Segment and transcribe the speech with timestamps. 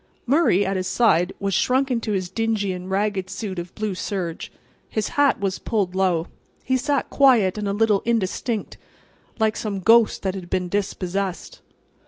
[0.25, 4.51] Murray, at his side, was shrunk into his dingy and ragged suit of blue serge.
[4.89, 6.25] His hat was pulled low;
[6.63, 8.77] he sat quiet and a little indistinct,
[9.37, 11.61] like some ghost that had been dispossessed.